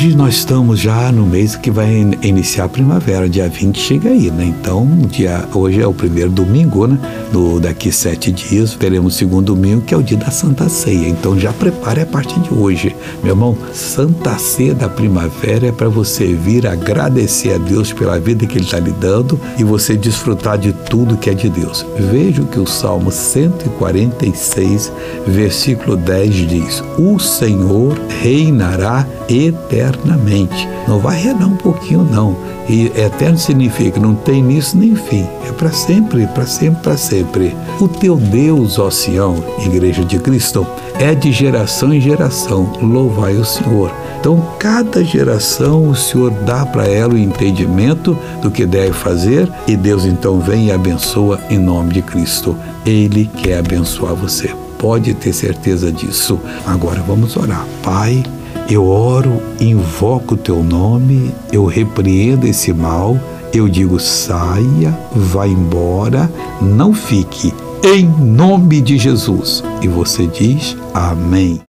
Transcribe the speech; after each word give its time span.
Hoje 0.00 0.16
nós 0.16 0.36
estamos 0.36 0.80
já 0.80 1.12
no 1.12 1.26
mês 1.26 1.56
que 1.56 1.70
vai 1.70 1.94
iniciar 2.22 2.64
a 2.64 2.68
primavera, 2.70 3.28
dia 3.28 3.46
20 3.50 3.78
chega 3.78 4.08
aí, 4.08 4.30
né? 4.30 4.46
Então, 4.46 4.88
dia, 5.06 5.46
hoje 5.52 5.82
é 5.82 5.86
o 5.86 5.92
primeiro 5.92 6.30
domingo, 6.30 6.86
né? 6.86 6.98
Do, 7.30 7.60
daqui 7.60 7.92
sete 7.92 8.32
dias 8.32 8.72
veremos 8.72 9.14
o 9.14 9.18
segundo 9.18 9.54
domingo, 9.54 9.82
que 9.82 9.92
é 9.92 9.96
o 9.98 10.02
dia 10.02 10.16
da 10.16 10.30
Santa 10.30 10.70
Ceia. 10.70 11.06
Então 11.06 11.38
já 11.38 11.52
prepare 11.52 12.00
a 12.00 12.06
partir 12.06 12.40
de 12.40 12.54
hoje. 12.54 12.96
Meu 13.22 13.34
irmão, 13.34 13.54
Santa 13.74 14.38
Ceia 14.38 14.74
da 14.74 14.88
primavera 14.88 15.66
é 15.66 15.72
para 15.72 15.90
você 15.90 16.32
vir 16.32 16.66
agradecer 16.66 17.52
a 17.52 17.58
Deus 17.58 17.92
pela 17.92 18.18
vida 18.18 18.46
que 18.46 18.56
Ele 18.56 18.64
está 18.64 18.78
lhe 18.78 18.92
dando 18.92 19.38
e 19.58 19.64
você 19.64 19.98
desfrutar 19.98 20.56
de 20.56 20.72
tudo 20.72 21.18
que 21.18 21.28
é 21.28 21.34
de 21.34 21.50
Deus. 21.50 21.84
Veja 22.10 22.40
o 22.40 22.46
que 22.46 22.58
o 22.58 22.66
Salmo 22.66 23.12
146, 23.12 24.90
versículo 25.26 25.94
10 25.94 26.34
diz: 26.48 26.82
O 26.98 27.18
Senhor 27.18 28.00
reinará 28.22 29.06
eternamente. 29.30 30.68
Não 30.88 30.98
vai 30.98 31.16
reinar 31.20 31.48
um 31.48 31.56
pouquinho, 31.56 32.04
não. 32.04 32.36
E 32.68 32.86
eterno 32.86 33.38
significa 33.38 34.00
não 34.00 34.14
tem 34.14 34.40
início 34.40 34.78
nem 34.78 34.94
fim. 34.94 35.26
É 35.48 35.52
para 35.52 35.70
sempre, 35.70 36.26
para 36.28 36.46
sempre, 36.46 36.82
para 36.82 36.96
sempre. 36.96 37.56
O 37.80 37.88
teu 37.88 38.16
Deus, 38.16 38.78
ó 38.78 38.90
Sião, 38.90 39.42
Igreja 39.64 40.04
de 40.04 40.18
Cristo, 40.18 40.66
é 40.98 41.14
de 41.14 41.32
geração 41.32 41.92
em 41.94 42.00
geração. 42.00 42.72
Louvai 42.80 43.36
o 43.36 43.44
Senhor. 43.44 43.90
Então, 44.20 44.54
cada 44.58 45.02
geração 45.02 45.88
o 45.88 45.96
Senhor 45.96 46.30
dá 46.30 46.66
para 46.66 46.86
ela 46.86 47.14
o 47.14 47.18
entendimento 47.18 48.16
do 48.42 48.50
que 48.50 48.66
deve 48.66 48.92
fazer 48.92 49.50
e 49.66 49.74
Deus 49.74 50.04
então 50.04 50.38
vem 50.38 50.66
e 50.66 50.72
abençoa 50.72 51.40
em 51.48 51.58
nome 51.58 51.94
de 51.94 52.02
Cristo. 52.02 52.54
Ele 52.84 53.30
quer 53.42 53.58
abençoar 53.58 54.14
você. 54.14 54.54
Pode 54.78 55.14
ter 55.14 55.32
certeza 55.32 55.90
disso. 55.90 56.38
Agora 56.66 57.02
vamos 57.06 57.36
orar. 57.36 57.66
Pai, 57.82 58.22
eu 58.70 58.86
oro, 58.86 59.42
invoco 59.60 60.34
o 60.34 60.38
teu 60.38 60.62
nome, 60.62 61.32
eu 61.52 61.64
repreendo 61.64 62.46
esse 62.46 62.72
mal, 62.72 63.18
eu 63.52 63.68
digo 63.68 63.98
saia, 63.98 64.96
vá 65.12 65.46
embora, 65.46 66.30
não 66.62 66.94
fique, 66.94 67.52
em 67.82 68.06
nome 68.06 68.80
de 68.80 68.96
Jesus. 68.96 69.64
E 69.82 69.88
você 69.88 70.24
diz 70.26 70.76
amém. 70.94 71.58